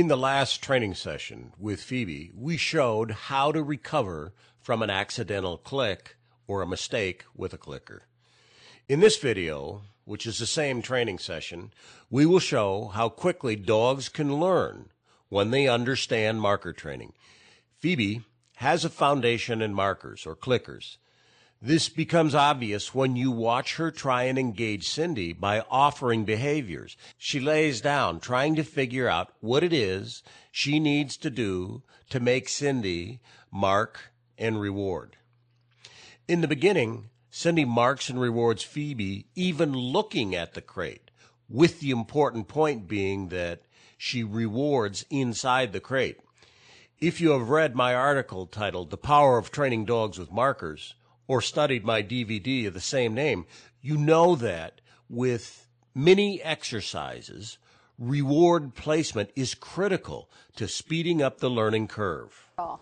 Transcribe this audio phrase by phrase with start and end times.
[0.00, 5.58] In the last training session with Phoebe, we showed how to recover from an accidental
[5.58, 6.16] click
[6.46, 8.04] or a mistake with a clicker.
[8.88, 11.74] In this video, which is the same training session,
[12.08, 14.88] we will show how quickly dogs can learn
[15.28, 17.12] when they understand marker training.
[17.78, 18.22] Phoebe
[18.54, 20.96] has a foundation in markers or clickers.
[21.62, 26.96] This becomes obvious when you watch her try and engage Cindy by offering behaviors.
[27.18, 32.18] She lays down, trying to figure out what it is she needs to do to
[32.18, 35.18] make Cindy mark and reward.
[36.26, 41.10] In the beginning, Cindy marks and rewards Phoebe even looking at the crate,
[41.46, 43.64] with the important point being that
[43.98, 46.20] she rewards inside the crate.
[47.02, 50.94] If you have read my article titled The Power of Training Dogs with Markers,
[51.30, 53.46] or studied my DVD of the same name,
[53.80, 57.56] you know that with many exercises,
[58.00, 62.48] reward placement is critical to speeding up the learning curve.
[62.58, 62.80] Oh.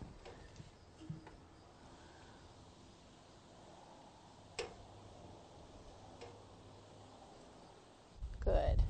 [8.41, 8.83] Good.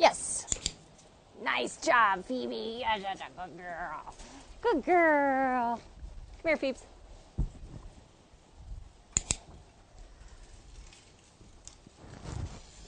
[0.00, 0.46] Yes.
[1.60, 2.84] Nice job, Phoebe.
[3.36, 4.14] Good girl.
[4.60, 5.80] Good girl.
[6.40, 6.84] Come here, Phoebes.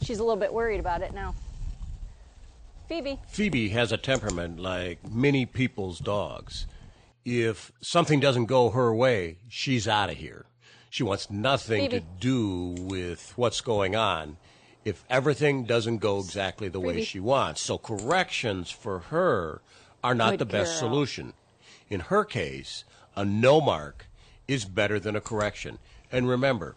[0.02, 1.34] She's a little bit worried about it now.
[2.88, 3.18] Phoebe.
[3.26, 6.66] Phoebe has a temperament like many people's dogs.
[7.24, 10.46] If something doesn't go her way, she's out of here.
[10.90, 11.98] She wants nothing Phoebe.
[11.98, 14.36] to do with what's going on
[14.84, 17.60] if everything doesn't go exactly the way she wants.
[17.60, 19.60] So corrections for her
[20.02, 20.90] are not Good the best girl.
[20.90, 21.32] solution.
[21.88, 22.84] In her case,
[23.16, 24.06] a no mark
[24.48, 25.78] is better than a correction.
[26.10, 26.76] And remember,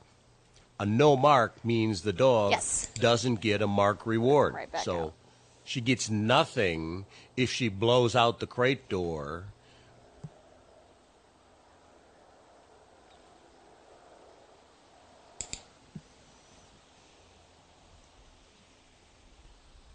[0.80, 2.90] a no mark means the dog Yes.
[2.96, 4.54] doesn't get a mark reward.
[4.56, 5.14] Right so out.
[5.64, 7.06] she gets nothing
[7.38, 9.46] if she blows out the crate door.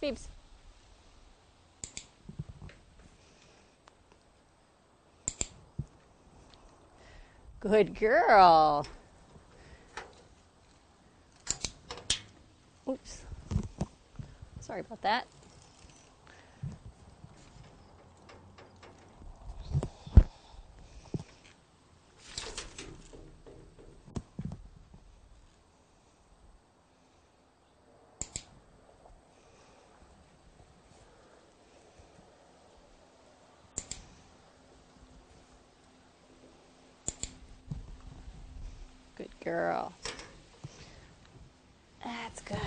[0.00, 0.28] Phoebes.
[7.60, 8.86] Good girl.
[12.88, 13.22] Oops.
[14.60, 15.26] Sorry about that.
[39.16, 39.92] Good girl.
[42.04, 42.58] That's good.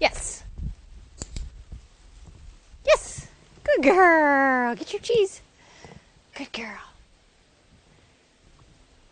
[0.00, 0.44] Yes.
[2.86, 3.28] Yes.
[3.64, 4.74] Good girl.
[4.76, 5.42] Get your cheese.
[6.34, 6.78] Good girl.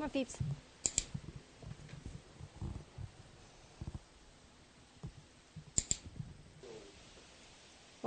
[0.00, 0.38] On, peeps.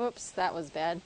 [0.04, 1.00] Whoops, that was bad.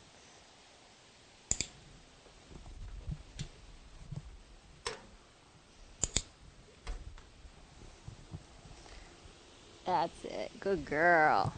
[9.85, 10.51] That's it.
[10.59, 11.53] Good girl.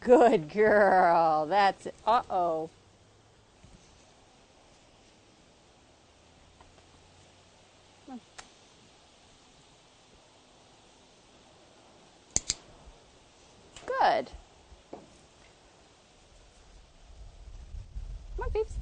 [0.00, 1.46] Good girl.
[1.46, 1.94] That's it.
[13.86, 14.30] Good.
[18.36, 18.74] Come on, peeps.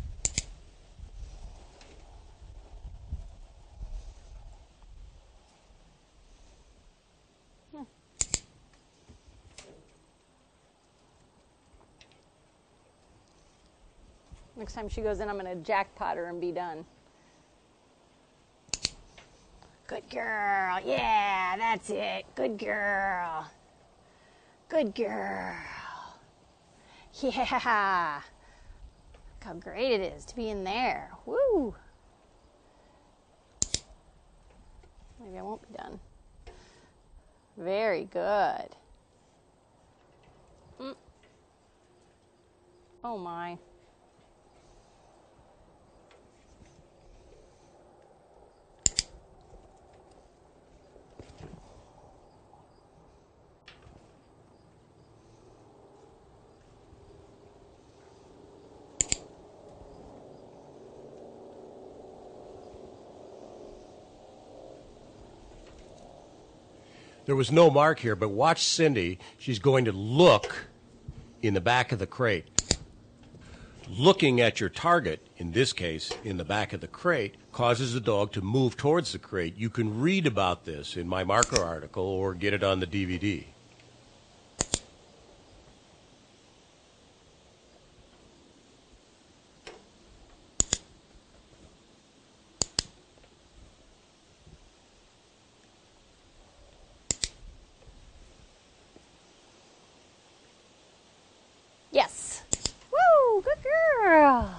[14.57, 16.85] Next time she goes in, I'm going to jackpot her and be done.
[19.91, 20.79] Good girl.
[20.87, 22.25] Yeah, that's it.
[22.37, 23.51] Good girl.
[24.69, 25.57] Good girl.
[27.23, 28.21] Yeah.
[29.13, 31.11] Look how great it is to be in there.
[31.27, 31.75] Woo.
[35.21, 35.99] Maybe I won't be done.
[37.59, 38.69] Very good.
[40.81, 40.95] Mm.
[43.03, 43.59] Oh my.
[67.31, 69.21] There was no mark here, but watch Cindy.
[69.39, 70.65] She's going to look
[71.43, 72.45] in the back of the crate.
[73.89, 78.01] Looking at your target, in this case, in the back of the crate, causes the
[78.01, 79.57] dog to move towards the crate.
[79.57, 83.45] You can read about this in my marker article or get it on the DVD.
[101.93, 102.43] Yes.
[102.93, 104.55] Woo, good girl.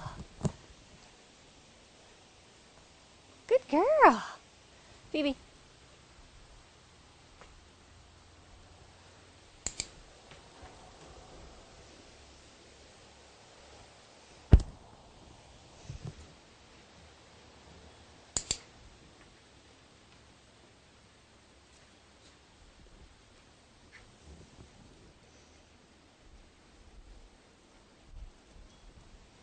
[3.46, 4.22] Good girl.
[5.12, 5.36] Phoebe.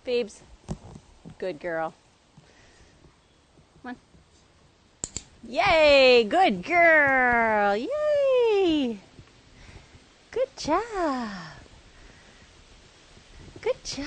[0.04, 0.42] Phoebes.
[1.38, 1.94] Good girl.
[3.84, 3.96] Come on.
[5.48, 6.26] Yay!
[6.30, 7.76] Good girl!
[7.76, 8.98] Yay!
[10.32, 11.30] Good job.
[13.62, 14.06] Good job.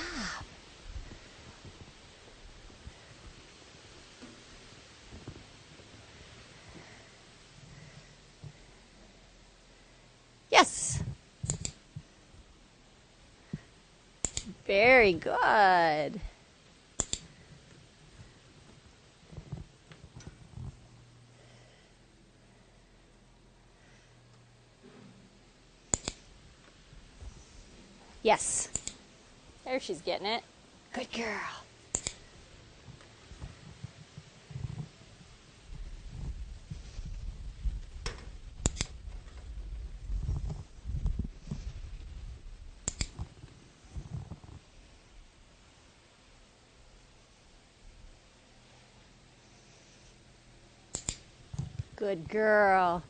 [10.50, 11.02] Yes.
[14.66, 16.20] Very good.
[28.22, 28.68] Yes.
[29.64, 30.42] There she's getting it.
[30.92, 31.26] Good girl.
[51.96, 53.02] Good girl.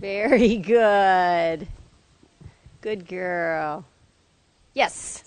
[0.00, 1.68] Very good.
[2.80, 3.84] Good girl.
[4.72, 5.22] Yes.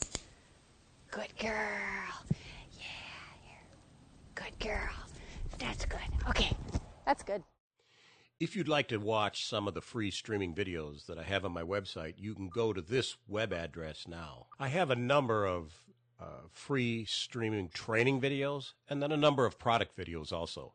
[1.11, 2.09] Good girl.
[2.79, 3.53] Yeah.
[4.33, 4.89] Good girl.
[5.59, 5.99] That's good.
[6.27, 6.57] Okay.
[7.05, 7.43] That's good.
[8.39, 11.51] If you'd like to watch some of the free streaming videos that I have on
[11.51, 14.47] my website, you can go to this web address now.
[14.59, 15.71] I have a number of
[16.19, 20.73] uh, free streaming training videos and then a number of product videos also.